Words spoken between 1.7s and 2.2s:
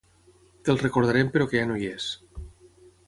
no hi és.